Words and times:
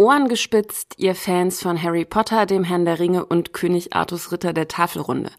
Ohren 0.00 0.28
gespitzt, 0.28 0.94
ihr 0.98 1.16
Fans 1.16 1.60
von 1.60 1.82
Harry 1.82 2.04
Potter, 2.04 2.46
dem 2.46 2.62
Herrn 2.62 2.84
der 2.84 3.00
Ringe 3.00 3.26
und 3.26 3.52
König 3.52 3.96
Artus 3.96 4.30
Ritter 4.30 4.52
der 4.52 4.68
Tafelrunde. 4.68 5.32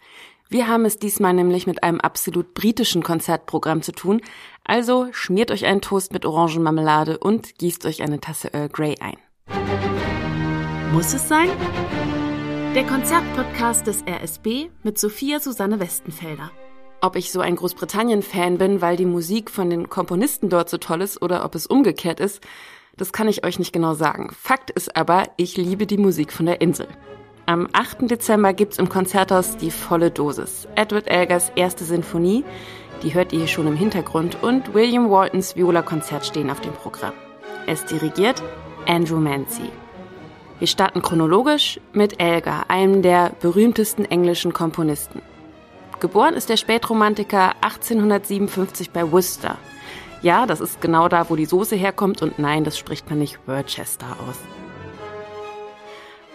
Wir 0.50 0.68
haben 0.68 0.84
es 0.84 1.00
diesmal 1.00 1.34
nämlich 1.34 1.66
mit 1.66 1.82
einem 1.82 2.02
absolut 2.02 2.54
britischen 2.56 3.02
Konzertprogramm 3.02 3.84
zu 3.84 3.94
tun, 3.94 4.22
also 4.66 5.08
schmiert 5.14 5.52
euch 5.52 5.66
einen 5.66 5.80
Toast 5.80 6.12
mit 6.12 6.26
Orangenmarmelade 6.26 7.20
und 7.20 7.58
gießt 7.58 7.86
euch 7.86 8.02
eine 8.02 8.20
Tasse 8.20 8.54
Earl 8.54 8.68
Grey 8.68 8.98
ein. 9.00 9.16
Muss 10.92 11.14
es 11.14 11.30
sein? 11.30 11.48
Der 12.76 12.86
Konzertpodcast 12.86 13.88
des 13.88 14.04
RSB 14.06 14.72
mit 14.84 15.00
Sophia 15.00 15.40
Susanne 15.40 15.80
Westenfelder. 15.80 16.52
Ob 17.00 17.16
ich 17.16 17.32
so 17.32 17.40
ein 17.40 17.56
Großbritannien-Fan 17.56 18.58
bin, 18.58 18.82
weil 18.82 18.98
die 18.98 19.06
Musik 19.06 19.52
von 19.52 19.70
den 19.70 19.88
Komponisten 19.88 20.50
dort 20.50 20.70
so 20.70 20.78
toll 20.78 21.02
ist 21.02 21.22
oder 21.22 21.46
ob 21.46 21.56
es 21.56 21.66
umgekehrt 21.66 22.20
ist, 22.20 22.42
das 23.00 23.14
kann 23.14 23.30
ich 23.30 23.46
euch 23.46 23.60
nicht 23.60 23.72
genau 23.72 23.94
sagen. 23.94 24.30
Fakt 24.38 24.70
ist 24.72 24.96
aber, 24.96 25.24
ich 25.38 25.56
liebe 25.56 25.88
die 25.88 25.98
Musik 25.98 26.34
von 26.34 26.46
der 26.46 26.60
Insel. 26.60 26.88
Am 27.46 27.68
8. 27.72 28.12
Dezember 28.12 28.54
gibt's 28.54 28.78
im 28.78 28.90
Konzerthaus 28.90 29.58
die 29.58 29.72
volle 29.72 30.12
Dosis. 30.12 30.68
Edward 30.76 31.08
Elgers 31.08 31.52
erste 31.56 31.86
Sinfonie, 31.86 32.44
die 33.02 33.14
hört 33.14 33.32
ihr 33.32 33.40
hier 33.40 33.48
schon 33.48 33.68
im 33.68 33.78
Hintergrund, 33.78 34.44
und 34.44 34.74
William 34.74 35.10
Waltons 35.10 35.56
Viola-Konzert 35.56 36.26
stehen 36.26 36.52
auf 36.52 36.60
dem 36.60 36.74
Programm. 36.74 37.14
Es 37.68 37.86
dirigiert 37.86 38.44
Andrew 38.86 39.20
Mancy. 39.20 39.72
Wir 40.60 40.68
starten 40.68 41.02
chronologisch 41.02 41.80
mit 41.94 42.22
Elgar, 42.22 42.70
einem 42.70 43.02
der 43.02 43.32
berühmtesten 43.40 44.04
englischen 44.04 44.52
Komponisten. 44.52 45.22
Geboren 46.02 46.34
ist 46.34 46.50
der 46.50 46.58
Spätromantiker 46.58 47.56
1857 47.62 48.92
bei 48.92 49.10
Worcester. 49.10 49.58
Ja, 50.22 50.46
das 50.46 50.60
ist 50.60 50.82
genau 50.82 51.08
da, 51.08 51.30
wo 51.30 51.36
die 51.36 51.46
Soße 51.46 51.76
herkommt 51.76 52.22
und 52.22 52.40
nein, 52.40 52.64
das 52.64 52.78
spricht 52.78 53.10
man 53.10 53.20
nicht 53.20 53.40
Worcester 53.48 54.18
aus. 54.28 54.38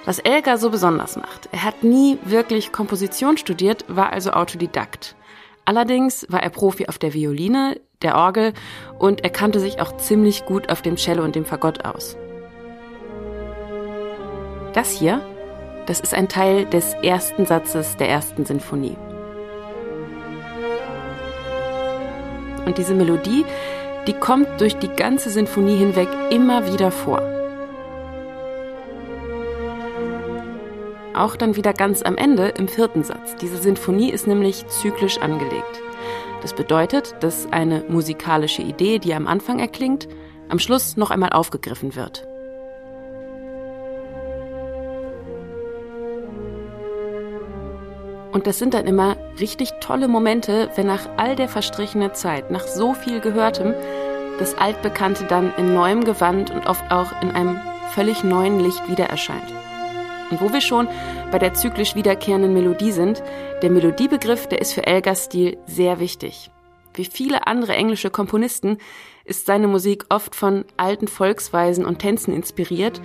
Was 0.06 0.18
Elgar 0.18 0.58
so 0.58 0.70
besonders 0.70 1.16
macht, 1.16 1.48
er 1.52 1.64
hat 1.64 1.82
nie 1.82 2.18
wirklich 2.24 2.72
Komposition 2.72 3.36
studiert, 3.36 3.84
war 3.88 4.12
also 4.12 4.32
Autodidakt. 4.32 5.16
Allerdings 5.64 6.26
war 6.28 6.42
er 6.42 6.50
Profi 6.50 6.86
auf 6.88 6.98
der 6.98 7.14
Violine, 7.14 7.80
der 8.02 8.16
Orgel 8.16 8.52
und 8.98 9.24
er 9.24 9.30
kannte 9.30 9.60
sich 9.60 9.80
auch 9.80 9.96
ziemlich 9.96 10.44
gut 10.44 10.70
auf 10.70 10.82
dem 10.82 10.96
Cello 10.96 11.24
und 11.24 11.34
dem 11.34 11.46
Fagott 11.46 11.84
aus. 11.86 12.16
Das 14.74 14.90
hier, 14.90 15.20
das 15.86 16.00
ist 16.00 16.14
ein 16.14 16.28
Teil 16.28 16.66
des 16.66 16.94
ersten 17.02 17.46
Satzes 17.46 17.96
der 17.96 18.08
ersten 18.08 18.44
Sinfonie. 18.44 18.96
Und 22.66 22.78
diese 22.78 22.94
Melodie, 22.94 23.44
die 24.06 24.12
kommt 24.12 24.60
durch 24.60 24.76
die 24.76 24.88
ganze 24.88 25.30
Sinfonie 25.30 25.76
hinweg 25.76 26.08
immer 26.30 26.72
wieder 26.72 26.90
vor. 26.90 27.22
Auch 31.14 31.36
dann 31.36 31.56
wieder 31.56 31.72
ganz 31.72 32.02
am 32.02 32.16
Ende 32.16 32.48
im 32.48 32.66
vierten 32.66 33.04
Satz. 33.04 33.36
Diese 33.40 33.56
Sinfonie 33.56 34.10
ist 34.10 34.26
nämlich 34.26 34.66
zyklisch 34.68 35.18
angelegt. 35.18 35.80
Das 36.42 36.52
bedeutet, 36.52 37.14
dass 37.20 37.50
eine 37.52 37.84
musikalische 37.88 38.62
Idee, 38.62 38.98
die 38.98 39.14
am 39.14 39.26
Anfang 39.26 39.60
erklingt, 39.60 40.08
am 40.48 40.58
Schluss 40.58 40.96
noch 40.96 41.10
einmal 41.10 41.30
aufgegriffen 41.30 41.94
wird. 41.94 42.26
Und 48.34 48.48
das 48.48 48.58
sind 48.58 48.74
dann 48.74 48.86
immer 48.86 49.16
richtig 49.38 49.70
tolle 49.80 50.08
Momente, 50.08 50.68
wenn 50.74 50.88
nach 50.88 51.08
all 51.16 51.36
der 51.36 51.48
verstrichenen 51.48 52.14
Zeit, 52.14 52.50
nach 52.50 52.66
so 52.66 52.92
viel 52.92 53.20
Gehörtem, 53.20 53.74
das 54.40 54.58
Altbekannte 54.58 55.24
dann 55.24 55.54
in 55.56 55.72
neuem 55.72 56.02
Gewand 56.02 56.50
und 56.50 56.66
oft 56.66 56.82
auch 56.90 57.12
in 57.22 57.30
einem 57.30 57.60
völlig 57.94 58.24
neuen 58.24 58.58
Licht 58.58 58.90
wieder 58.90 59.04
erscheint. 59.04 59.54
Und 60.32 60.40
wo 60.40 60.52
wir 60.52 60.60
schon 60.60 60.88
bei 61.30 61.38
der 61.38 61.54
zyklisch 61.54 61.94
wiederkehrenden 61.94 62.52
Melodie 62.52 62.90
sind, 62.90 63.22
der 63.62 63.70
Melodiebegriff, 63.70 64.48
der 64.48 64.60
ist 64.60 64.72
für 64.72 64.84
Elgars 64.84 65.26
Stil 65.26 65.56
sehr 65.66 66.00
wichtig. 66.00 66.50
Wie 66.94 67.04
viele 67.04 67.46
andere 67.46 67.74
englische 67.74 68.10
Komponisten 68.10 68.78
ist 69.24 69.46
seine 69.46 69.68
Musik 69.68 70.06
oft 70.08 70.34
von 70.34 70.64
alten 70.76 71.06
Volksweisen 71.06 71.84
und 71.84 72.00
Tänzen 72.00 72.34
inspiriert 72.34 73.00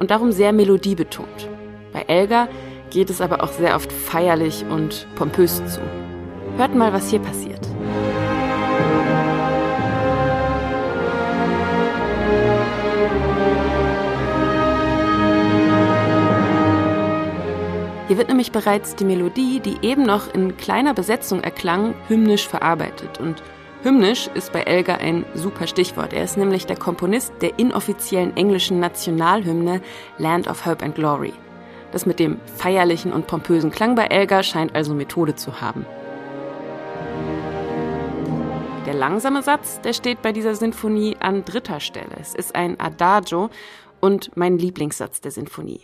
und 0.00 0.10
darum 0.10 0.32
sehr 0.32 0.52
melodiebetont. 0.52 1.48
Bei 1.92 2.02
Elgar 2.08 2.48
geht 2.92 3.08
es 3.08 3.20
aber 3.20 3.42
auch 3.42 3.52
sehr 3.52 3.74
oft 3.74 3.90
feierlich 3.90 4.64
und 4.68 5.06
pompös 5.14 5.56
zu. 5.66 5.80
Hört 6.58 6.74
mal, 6.74 6.92
was 6.92 7.08
hier 7.08 7.20
passiert. 7.20 7.66
Hier 18.08 18.18
wird 18.18 18.28
nämlich 18.28 18.52
bereits 18.52 18.94
die 18.94 19.06
Melodie, 19.06 19.60
die 19.60 19.78
eben 19.80 20.02
noch 20.02 20.34
in 20.34 20.58
kleiner 20.58 20.92
Besetzung 20.92 21.42
erklang, 21.42 21.94
hymnisch 22.08 22.46
verarbeitet. 22.46 23.18
Und 23.18 23.42
hymnisch 23.84 24.28
ist 24.34 24.52
bei 24.52 24.60
Elgar 24.60 24.98
ein 24.98 25.24
super 25.32 25.66
Stichwort. 25.66 26.12
Er 26.12 26.24
ist 26.24 26.36
nämlich 26.36 26.66
der 26.66 26.76
Komponist 26.76 27.32
der 27.40 27.58
inoffiziellen 27.58 28.36
englischen 28.36 28.80
Nationalhymne 28.80 29.80
Land 30.18 30.46
of 30.46 30.66
Hope 30.66 30.84
and 30.84 30.94
Glory. 30.94 31.32
Das 31.92 32.06
mit 32.06 32.18
dem 32.18 32.40
feierlichen 32.56 33.12
und 33.12 33.26
pompösen 33.26 33.70
Klang 33.70 33.94
bei 33.94 34.06
Elgar 34.06 34.42
scheint 34.42 34.74
also 34.74 34.94
Methode 34.94 35.34
zu 35.34 35.60
haben. 35.60 35.84
Der 38.86 38.94
langsame 38.94 39.42
Satz, 39.42 39.80
der 39.82 39.92
steht 39.92 40.22
bei 40.22 40.32
dieser 40.32 40.54
Sinfonie 40.54 41.16
an 41.20 41.44
dritter 41.44 41.80
Stelle. 41.80 42.16
Es 42.18 42.34
ist 42.34 42.54
ein 42.54 42.80
Adagio 42.80 43.50
und 44.00 44.36
mein 44.36 44.58
Lieblingssatz 44.58 45.20
der 45.20 45.30
Sinfonie. 45.30 45.82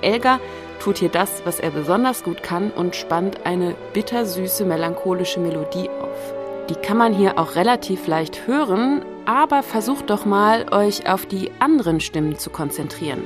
Elgar 0.00 0.38
tut 0.80 0.98
hier 0.98 1.08
das, 1.08 1.42
was 1.44 1.60
er 1.60 1.70
besonders 1.70 2.22
gut 2.22 2.42
kann 2.42 2.70
und 2.70 2.94
spannt 2.94 3.44
eine 3.46 3.74
bittersüße 3.92 4.64
melancholische 4.64 5.40
Melodie 5.40 5.88
auf. 5.88 6.43
Die 6.70 6.74
kann 6.74 6.96
man 6.96 7.12
hier 7.12 7.38
auch 7.38 7.56
relativ 7.56 8.06
leicht 8.06 8.46
hören, 8.46 9.04
aber 9.26 9.62
versucht 9.62 10.08
doch 10.08 10.24
mal, 10.24 10.66
euch 10.72 11.08
auf 11.08 11.26
die 11.26 11.50
anderen 11.58 12.00
Stimmen 12.00 12.38
zu 12.38 12.48
konzentrieren. 12.48 13.22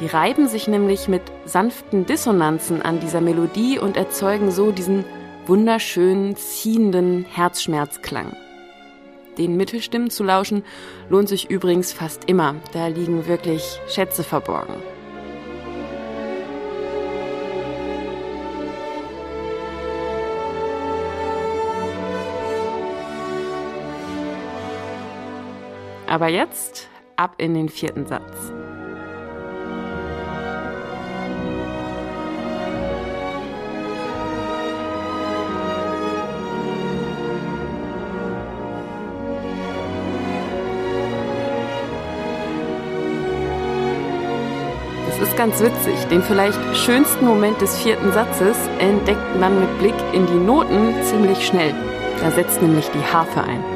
Die 0.00 0.06
reiben 0.06 0.48
sich 0.48 0.68
nämlich 0.68 1.08
mit 1.08 1.22
sanften 1.44 2.06
Dissonanzen 2.06 2.82
an 2.82 3.00
dieser 3.00 3.20
Melodie 3.20 3.78
und 3.78 3.96
erzeugen 3.96 4.50
so 4.50 4.70
diesen 4.70 5.04
wunderschönen, 5.46 6.36
ziehenden 6.36 7.24
Herzschmerzklang. 7.24 8.36
Den 9.38 9.56
Mittelstimmen 9.56 10.10
zu 10.10 10.22
lauschen 10.22 10.62
lohnt 11.08 11.28
sich 11.28 11.50
übrigens 11.50 11.92
fast 11.92 12.24
immer. 12.28 12.54
Da 12.72 12.86
liegen 12.86 13.26
wirklich 13.26 13.80
Schätze 13.88 14.22
verborgen. 14.22 14.74
Aber 26.06 26.28
jetzt 26.28 26.88
ab 27.16 27.34
in 27.38 27.54
den 27.54 27.68
vierten 27.68 28.06
Satz. 28.06 28.52
Es 45.08 45.28
ist 45.28 45.36
ganz 45.36 45.60
witzig. 45.60 45.94
Den 46.10 46.22
vielleicht 46.22 46.58
schönsten 46.76 47.26
Moment 47.26 47.60
des 47.60 47.78
vierten 47.78 48.12
Satzes 48.12 48.56
entdeckt 48.78 49.38
man 49.38 49.60
mit 49.60 49.78
Blick 49.78 49.94
in 50.12 50.26
die 50.26 50.32
Noten 50.32 50.94
ziemlich 51.02 51.46
schnell. 51.46 51.74
Da 52.20 52.30
setzt 52.30 52.60
nämlich 52.60 52.88
die 52.90 53.12
Harfe 53.12 53.42
ein. 53.42 53.73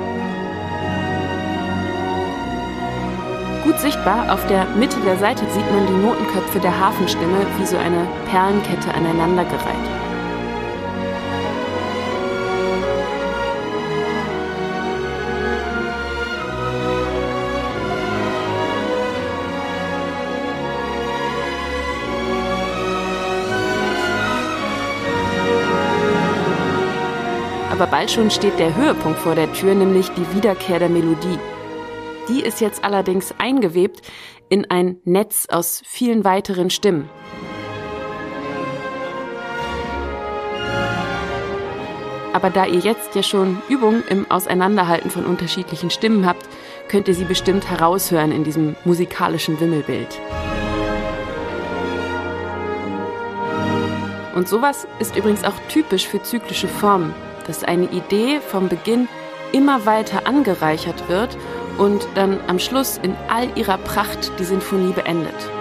Gut 3.69 3.81
sichtbar, 3.81 4.33
auf 4.33 4.47
der 4.47 4.65
Mitte 4.77 4.99
der 5.01 5.19
Seite 5.19 5.45
sieht 5.51 5.71
man 5.71 5.87
die 5.87 5.93
Notenköpfe 5.93 6.59
der 6.59 6.81
Hafenstimme 6.81 7.45
wie 7.59 7.67
so 7.67 7.77
eine 7.77 8.09
Perlenkette 8.31 8.95
aneinandergereiht. 8.95 9.61
Aber 27.71 27.87
bald 27.87 28.11
schon 28.11 28.31
steht 28.31 28.59
der 28.59 28.75
Höhepunkt 28.75 29.19
vor 29.19 29.35
der 29.35 29.53
Tür, 29.53 29.75
nämlich 29.75 30.09
die 30.13 30.35
Wiederkehr 30.35 30.79
der 30.79 30.89
Melodie. 30.89 31.39
Die 32.29 32.41
ist 32.41 32.61
jetzt 32.61 32.85
allerdings 32.85 33.35
eingewebt 33.39 34.03
in 34.49 34.71
ein 34.71 34.99
Netz 35.05 35.47
aus 35.51 35.83
vielen 35.87 36.25
weiteren 36.25 36.69
Stimmen. 36.71 37.09
Aber 42.35 42.51
da 42.51 42.67
ihr 42.67 42.81
jetzt 42.81 43.15
ja 43.15 43.23
schon 43.23 43.61
Übung 43.69 44.03
im 44.09 44.31
Auseinanderhalten 44.31 45.11
von 45.11 45.25
unterschiedlichen 45.25 45.91
Stimmen 45.91 46.27
habt, 46.27 46.47
könnt 46.89 47.09
ihr 47.09 47.15
sie 47.15 47.25
bestimmt 47.25 47.69
heraushören 47.71 48.31
in 48.31 48.45
diesem 48.45 48.77
musikalischen 48.85 49.59
Wimmelbild. 49.59 50.21
Und 54.35 54.47
sowas 54.47 54.87
ist 55.01 55.17
übrigens 55.17 55.43
auch 55.43 55.59
typisch 55.69 56.07
für 56.07 56.23
zyklische 56.23 56.69
Formen, 56.69 57.13
dass 57.47 57.65
eine 57.65 57.91
Idee 57.91 58.39
vom 58.41 58.69
Beginn 58.69 59.09
immer 59.53 59.87
weiter 59.87 60.27
angereichert 60.27 61.09
wird 61.09 61.37
und 61.79 62.07
dann 62.15 62.39
am 62.49 62.59
Schluss 62.59 62.99
in 63.03 63.15
all 63.29 63.49
ihrer 63.57 63.79
Pracht 63.79 64.33
die 64.39 64.45
Sinfonie 64.45 64.93
beendet. 64.93 65.58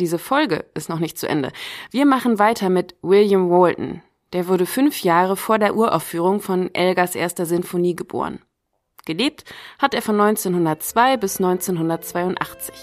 Diese 0.00 0.18
Folge 0.18 0.64
ist 0.74 0.88
noch 0.88 0.98
nicht 0.98 1.18
zu 1.18 1.28
Ende. 1.28 1.52
Wir 1.90 2.06
machen 2.06 2.38
weiter 2.38 2.70
mit 2.70 2.96
William 3.02 3.50
Walton. 3.50 4.02
Der 4.32 4.48
wurde 4.48 4.66
fünf 4.66 5.02
Jahre 5.02 5.36
vor 5.36 5.58
der 5.58 5.76
Uraufführung 5.76 6.40
von 6.40 6.74
Elgers 6.74 7.14
erster 7.14 7.46
Sinfonie 7.46 7.94
geboren. 7.94 8.40
Gelebt 9.04 9.44
hat 9.78 9.94
er 9.94 10.02
von 10.02 10.20
1902 10.20 11.16
bis 11.16 11.38
1982. 11.38 12.74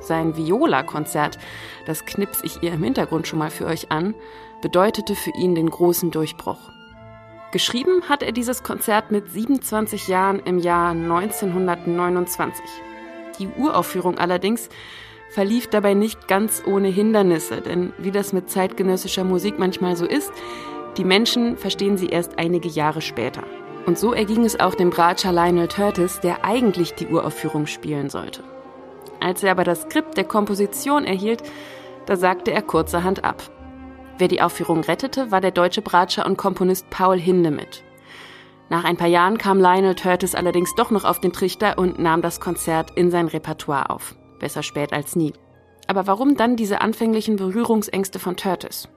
Sein 0.00 0.36
Viola-Konzert, 0.36 1.38
das 1.86 2.06
knips 2.06 2.42
ich 2.42 2.62
ihr 2.62 2.72
im 2.72 2.82
Hintergrund 2.82 3.26
schon 3.26 3.38
mal 3.38 3.50
für 3.50 3.66
euch 3.66 3.90
an, 3.90 4.14
bedeutete 4.62 5.14
für 5.14 5.32
ihn 5.38 5.54
den 5.54 5.68
großen 5.68 6.10
Durchbruch. 6.10 6.58
Geschrieben 7.52 8.02
hat 8.08 8.22
er 8.22 8.32
dieses 8.32 8.62
Konzert 8.62 9.10
mit 9.10 9.30
27 9.30 10.08
Jahren 10.08 10.40
im 10.40 10.58
Jahr 10.58 10.90
1929. 10.90 12.64
Die 13.38 13.48
Uraufführung 13.56 14.18
allerdings 14.18 14.68
verlief 15.30 15.68
dabei 15.68 15.94
nicht 15.94 16.28
ganz 16.28 16.62
ohne 16.66 16.88
Hindernisse, 16.88 17.60
denn 17.60 17.92
wie 17.98 18.10
das 18.10 18.32
mit 18.32 18.50
zeitgenössischer 18.50 19.24
Musik 19.24 19.58
manchmal 19.58 19.96
so 19.96 20.06
ist, 20.06 20.32
die 20.96 21.04
Menschen 21.04 21.56
verstehen 21.56 21.96
sie 21.96 22.08
erst 22.08 22.38
einige 22.38 22.68
Jahre 22.68 23.00
später. 23.00 23.42
Und 23.86 23.98
so 23.98 24.12
erging 24.12 24.44
es 24.44 24.58
auch 24.58 24.74
dem 24.74 24.90
Bratscher 24.90 25.32
Lionel 25.32 25.68
Curtis, 25.68 26.20
der 26.20 26.44
eigentlich 26.44 26.94
die 26.94 27.06
Uraufführung 27.06 27.66
spielen 27.66 28.10
sollte. 28.10 28.42
Als 29.20 29.42
er 29.42 29.52
aber 29.52 29.64
das 29.64 29.82
Skript 29.82 30.16
der 30.16 30.24
Komposition 30.24 31.04
erhielt, 31.04 31.42
da 32.06 32.16
sagte 32.16 32.52
er 32.52 32.62
kurzerhand 32.62 33.24
ab. 33.24 33.42
Wer 34.18 34.28
die 34.28 34.42
Aufführung 34.42 34.80
rettete, 34.80 35.30
war 35.30 35.40
der 35.40 35.52
deutsche 35.52 35.82
Bratscher 35.82 36.26
und 36.26 36.36
Komponist 36.36 36.90
Paul 36.90 37.18
Hindemith. 37.18 37.84
Nach 38.68 38.84
ein 38.84 38.96
paar 38.96 39.08
Jahren 39.08 39.38
kam 39.38 39.60
Lionel 39.60 39.94
Curtis 39.94 40.34
allerdings 40.34 40.74
doch 40.74 40.90
noch 40.90 41.04
auf 41.04 41.20
den 41.20 41.32
Trichter 41.32 41.78
und 41.78 41.98
nahm 41.98 42.20
das 42.20 42.40
Konzert 42.40 42.90
in 42.96 43.10
sein 43.10 43.28
Repertoire 43.28 43.90
auf. 43.90 44.14
Besser 44.38 44.62
spät 44.62 44.92
als 44.92 45.16
nie. 45.16 45.32
Aber 45.86 46.06
warum 46.06 46.36
dann 46.36 46.56
diese 46.56 46.80
anfänglichen 46.80 47.36
Berührungsängste 47.36 48.18
von 48.18 48.36
Curtis? 48.36 48.88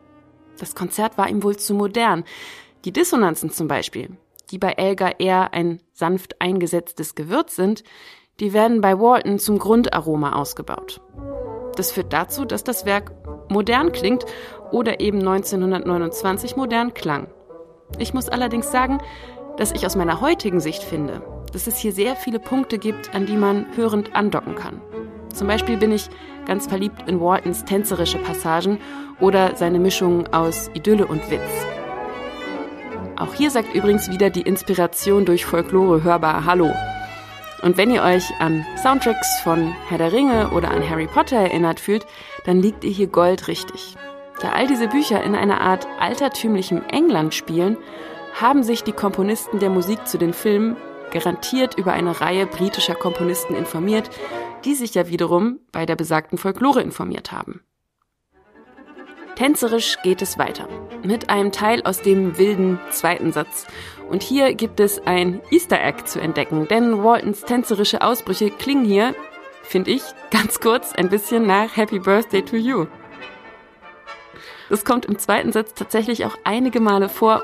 Das 0.59 0.75
Konzert 0.75 1.17
war 1.17 1.29
ihm 1.29 1.43
wohl 1.43 1.57
zu 1.57 1.73
modern. 1.73 2.23
Die 2.85 2.91
Dissonanzen 2.91 3.49
zum 3.49 3.67
Beispiel, 3.67 4.17
die 4.51 4.57
bei 4.57 4.73
Elgar 4.73 5.19
eher 5.19 5.53
ein 5.53 5.81
sanft 5.93 6.41
eingesetztes 6.41 7.15
Gewürz 7.15 7.55
sind, 7.55 7.83
die 8.39 8.53
werden 8.53 8.81
bei 8.81 8.99
Walton 8.99 9.39
zum 9.39 9.59
Grundaroma 9.59 10.33
ausgebaut. 10.33 11.01
Das 11.75 11.91
führt 11.91 12.11
dazu, 12.11 12.43
dass 12.45 12.63
das 12.63 12.85
Werk 12.85 13.11
modern 13.49 13.91
klingt 13.91 14.25
oder 14.71 14.99
eben 14.99 15.19
1929 15.19 16.55
modern 16.55 16.93
klang. 16.93 17.27
Ich 17.97 18.13
muss 18.13 18.29
allerdings 18.29 18.71
sagen, 18.71 18.99
dass 19.57 19.71
ich 19.71 19.85
aus 19.85 19.95
meiner 19.95 20.21
heutigen 20.21 20.59
Sicht 20.59 20.83
finde, 20.83 21.21
dass 21.53 21.67
es 21.67 21.77
hier 21.77 21.91
sehr 21.91 22.15
viele 22.15 22.39
Punkte 22.39 22.77
gibt, 22.77 23.13
an 23.13 23.25
die 23.25 23.35
man 23.37 23.65
hörend 23.75 24.15
andocken 24.15 24.55
kann. 24.55 24.81
Zum 25.33 25.47
Beispiel 25.47 25.77
bin 25.77 25.91
ich 25.91 26.09
ganz 26.45 26.67
verliebt 26.67 27.07
in 27.07 27.19
Waltons 27.19 27.65
tänzerische 27.65 28.17
Passagen 28.17 28.79
oder 29.19 29.55
seine 29.55 29.79
Mischung 29.79 30.27
aus 30.33 30.69
Idylle 30.73 31.07
und 31.07 31.29
Witz. 31.29 31.41
Auch 33.17 33.33
hier 33.33 33.51
sagt 33.51 33.75
übrigens 33.75 34.09
wieder 34.09 34.29
die 34.29 34.41
Inspiration 34.41 35.25
durch 35.25 35.45
Folklore 35.45 36.03
hörbar 36.03 36.45
Hallo. 36.45 36.73
Und 37.61 37.77
wenn 37.77 37.91
ihr 37.91 38.01
euch 38.01 38.23
an 38.39 38.65
Soundtracks 38.81 39.41
von 39.43 39.71
Herr 39.87 39.99
der 39.99 40.11
Ringe 40.11 40.49
oder 40.49 40.71
an 40.71 40.89
Harry 40.89 41.05
Potter 41.05 41.37
erinnert 41.37 41.79
fühlt, 41.79 42.07
dann 42.45 42.59
liegt 42.59 42.83
ihr 42.83 42.89
hier 42.89 43.07
Gold 43.07 43.47
richtig. 43.47 43.95
Da 44.41 44.53
all 44.53 44.65
diese 44.65 44.87
Bücher 44.87 45.23
in 45.23 45.35
einer 45.35 45.61
Art 45.61 45.87
altertümlichem 45.99 46.81
England 46.91 47.35
spielen, 47.35 47.77
haben 48.33 48.63
sich 48.63 48.83
die 48.83 48.91
Komponisten 48.91 49.59
der 49.59 49.69
Musik 49.69 50.07
zu 50.07 50.17
den 50.17 50.33
Filmen 50.33 50.75
garantiert 51.11 51.77
über 51.77 51.93
eine 51.93 52.21
Reihe 52.21 52.47
britischer 52.47 52.95
Komponisten 52.95 53.53
informiert, 53.55 54.09
die 54.65 54.75
sich 54.75 54.93
ja 54.93 55.07
wiederum 55.07 55.59
bei 55.71 55.85
der 55.85 55.95
besagten 55.95 56.37
Folklore 56.37 56.81
informiert 56.81 57.31
haben. 57.31 57.61
Tänzerisch 59.35 59.97
geht 60.03 60.21
es 60.21 60.37
weiter 60.37 60.67
mit 61.03 61.29
einem 61.29 61.51
Teil 61.51 61.81
aus 61.83 62.01
dem 62.01 62.37
wilden 62.37 62.79
zweiten 62.91 63.31
Satz. 63.31 63.65
Und 64.09 64.23
hier 64.23 64.53
gibt 64.53 64.79
es 64.79 64.99
ein 65.07 65.41
Easter 65.49 65.81
Egg 65.81 66.03
zu 66.05 66.19
entdecken, 66.19 66.67
denn 66.67 67.03
Waltons 67.03 67.41
tänzerische 67.41 68.01
Ausbrüche 68.01 68.51
klingen 68.51 68.85
hier, 68.85 69.15
finde 69.63 69.91
ich, 69.91 70.03
ganz 70.29 70.59
kurz 70.59 70.93
ein 70.93 71.09
bisschen 71.09 71.47
nach 71.47 71.75
Happy 71.75 71.99
Birthday 71.99 72.43
to 72.43 72.55
You. 72.55 72.85
Das 74.69 74.85
kommt 74.85 75.05
im 75.05 75.17
zweiten 75.17 75.51
Satz 75.51 75.73
tatsächlich 75.73 76.25
auch 76.25 76.37
einige 76.43 76.79
Male 76.79 77.09
vor 77.09 77.43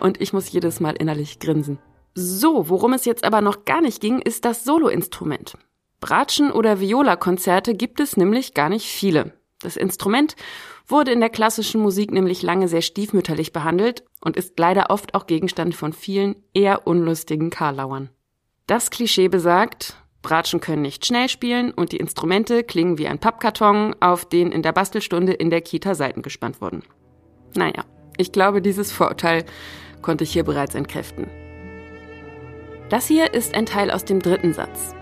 und 0.00 0.20
ich 0.20 0.32
muss 0.32 0.50
jedes 0.50 0.80
Mal 0.80 0.94
innerlich 0.96 1.40
grinsen. 1.40 1.78
So, 2.20 2.68
worum 2.68 2.94
es 2.94 3.04
jetzt 3.04 3.22
aber 3.22 3.40
noch 3.40 3.64
gar 3.64 3.80
nicht 3.80 4.00
ging, 4.00 4.18
ist 4.18 4.44
das 4.44 4.64
Soloinstrument. 4.64 5.56
Bratschen- 6.00 6.50
oder 6.50 6.80
Viola-Konzerte 6.80 7.74
gibt 7.74 8.00
es 8.00 8.16
nämlich 8.16 8.54
gar 8.54 8.68
nicht 8.68 8.86
viele. 8.86 9.34
Das 9.60 9.76
Instrument 9.76 10.34
wurde 10.88 11.12
in 11.12 11.20
der 11.20 11.30
klassischen 11.30 11.80
Musik 11.80 12.10
nämlich 12.10 12.42
lange 12.42 12.66
sehr 12.66 12.82
stiefmütterlich 12.82 13.52
behandelt 13.52 14.02
und 14.20 14.36
ist 14.36 14.58
leider 14.58 14.90
oft 14.90 15.14
auch 15.14 15.28
Gegenstand 15.28 15.76
von 15.76 15.92
vielen 15.92 16.34
eher 16.54 16.88
unlustigen 16.88 17.50
Karlauern. 17.50 18.08
Das 18.66 18.90
Klischee 18.90 19.28
besagt, 19.28 19.94
Bratschen 20.20 20.60
können 20.60 20.82
nicht 20.82 21.06
schnell 21.06 21.28
spielen 21.28 21.70
und 21.70 21.92
die 21.92 21.98
Instrumente 21.98 22.64
klingen 22.64 22.98
wie 22.98 23.06
ein 23.06 23.20
Pappkarton, 23.20 23.94
auf 24.00 24.24
den 24.24 24.50
in 24.50 24.62
der 24.62 24.72
Bastelstunde 24.72 25.34
in 25.34 25.50
der 25.50 25.60
Kita 25.60 25.94
Seiten 25.94 26.22
gespannt 26.22 26.60
wurden. 26.60 26.82
Naja, 27.54 27.84
ich 28.16 28.32
glaube, 28.32 28.60
dieses 28.60 28.90
Vorurteil 28.90 29.44
konnte 30.02 30.24
ich 30.24 30.32
hier 30.32 30.42
bereits 30.42 30.74
entkräften. 30.74 31.47
Das 32.88 33.06
hier 33.06 33.34
ist 33.34 33.54
ein 33.54 33.66
Teil 33.66 33.90
aus 33.90 34.06
dem 34.06 34.20
dritten 34.20 34.54
Satz. 34.54 34.94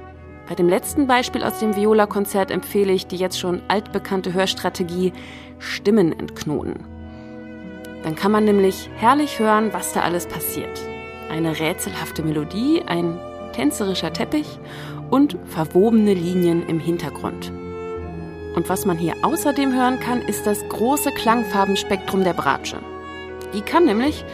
Bei 0.49 0.57
dem 0.57 0.69
letzten 0.69 1.07
Beispiel 1.07 1.45
aus 1.45 1.61
dem 1.61 1.77
Viola-Konzert 1.77 2.51
empfehle 2.51 2.93
ich 2.93 3.07
die 3.07 3.17
jetzt 3.17 3.39
schon 3.39 3.63
altbekannte 3.69 4.33
Hörstrategie 4.33 5.13
Stimmen 5.61 6.19
entknoten. 6.19 6.85
Dann 8.03 8.17
kann 8.17 8.33
man 8.33 8.45
nämlich 8.45 8.91
herrlich 8.97 9.39
hören, 9.39 9.73
was 9.73 9.93
da 9.93 10.01
alles 10.01 10.27
passiert. 10.27 10.81
Eine 11.31 11.59
rätselhafte 11.59 12.23
Melodie, 12.23 12.83
ein 12.87 13.21
tänzerischer 13.53 14.13
Teppich 14.13 14.59
und 15.11 15.39
verwobene 15.45 16.15
Linien 16.15 16.67
im 16.69 16.81
Hintergrund. 16.81 17.53
Und 18.57 18.69
was 18.69 18.85
man 18.85 18.99
hier 18.99 19.15
außerdem 19.23 19.73
hören 19.73 20.01
kann, 20.01 20.23
ist 20.23 20.45
das 20.45 20.69
große 20.69 21.13
Klangfarbenspektrum 21.13 22.25
der 22.25 22.33
Bratsche. 22.33 22.79
Die 23.55 23.61
kann 23.61 23.85
nämlich 23.85 24.25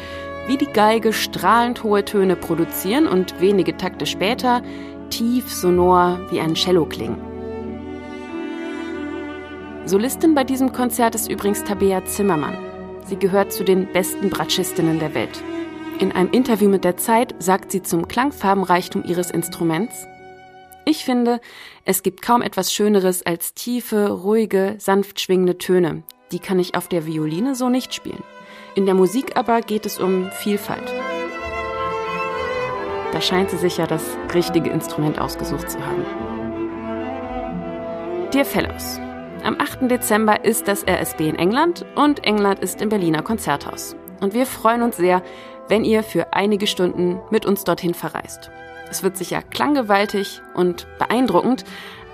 wie 0.46 0.56
die 0.56 0.72
Geige 0.72 1.12
strahlend 1.12 1.82
hohe 1.82 2.04
Töne 2.04 2.36
produzieren 2.36 3.06
und 3.06 3.40
wenige 3.40 3.76
Takte 3.76 4.06
später 4.06 4.62
tief 5.10 5.52
sonor 5.52 6.20
wie 6.30 6.40
ein 6.40 6.54
Cello 6.54 6.86
klingen. 6.86 7.20
Solistin 9.84 10.34
bei 10.34 10.44
diesem 10.44 10.72
Konzert 10.72 11.14
ist 11.14 11.30
übrigens 11.30 11.64
Tabea 11.64 12.04
Zimmermann. 12.04 12.56
Sie 13.04 13.16
gehört 13.16 13.52
zu 13.52 13.64
den 13.64 13.92
besten 13.92 14.30
Bratschistinnen 14.30 14.98
der 14.98 15.14
Welt. 15.14 15.42
In 15.98 16.12
einem 16.12 16.30
Interview 16.30 16.68
mit 16.68 16.84
der 16.84 16.96
Zeit 16.96 17.34
sagt 17.38 17.72
sie 17.72 17.82
zum 17.82 18.08
Klangfarbenreichtum 18.08 19.04
ihres 19.04 19.30
Instruments, 19.30 20.06
ich 20.84 21.04
finde, 21.04 21.40
es 21.84 22.02
gibt 22.02 22.22
kaum 22.22 22.42
etwas 22.42 22.72
Schöneres 22.72 23.24
als 23.24 23.54
tiefe, 23.54 24.10
ruhige, 24.10 24.74
sanft 24.78 25.20
schwingende 25.20 25.56
Töne. 25.56 26.02
Die 26.32 26.40
kann 26.40 26.58
ich 26.58 26.74
auf 26.74 26.88
der 26.88 27.06
Violine 27.06 27.54
so 27.54 27.68
nicht 27.68 27.94
spielen. 27.94 28.24
In 28.74 28.86
der 28.86 28.94
Musik 28.94 29.36
aber 29.36 29.60
geht 29.60 29.84
es 29.84 29.98
um 29.98 30.30
Vielfalt. 30.30 30.92
Da 33.12 33.20
scheint 33.20 33.50
sie 33.50 33.58
sich 33.58 33.76
ja 33.76 33.86
das 33.86 34.02
richtige 34.32 34.70
Instrument 34.70 35.20
ausgesucht 35.20 35.70
zu 35.70 35.78
haben. 35.84 36.04
Dear 38.32 38.46
Fellows, 38.46 38.98
Am 39.44 39.60
8. 39.60 39.90
Dezember 39.90 40.44
ist 40.44 40.68
das 40.68 40.86
RSB 40.86 41.28
in 41.28 41.36
England 41.36 41.84
und 41.96 42.24
England 42.24 42.60
ist 42.60 42.80
im 42.80 42.88
Berliner 42.88 43.22
Konzerthaus. 43.22 43.94
Und 44.20 44.32
wir 44.32 44.46
freuen 44.46 44.82
uns 44.82 44.96
sehr, 44.96 45.22
wenn 45.68 45.84
ihr 45.84 46.02
für 46.02 46.32
einige 46.32 46.66
Stunden 46.66 47.20
mit 47.30 47.44
uns 47.44 47.64
dorthin 47.64 47.92
verreist. 47.92 48.50
Es 48.88 49.02
wird 49.02 49.18
sicher 49.18 49.42
klanggewaltig 49.42 50.40
und 50.54 50.86
beeindruckend, 50.98 51.64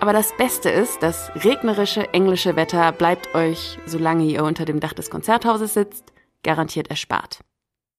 aber 0.01 0.13
das 0.13 0.37
Beste 0.39 0.71
ist, 0.71 1.03
das 1.03 1.31
regnerische 1.45 2.13
englische 2.15 2.57
Wetter 2.57 2.91
bleibt 2.93 3.35
euch, 3.35 3.79
solange 3.87 4.25
ihr 4.25 4.43
unter 4.43 4.65
dem 4.65 4.81
Dach 4.81 4.95
des 4.95 5.11
Konzerthauses 5.11 5.75
sitzt, 5.75 6.13
garantiert 6.43 6.89
erspart. 6.89 7.41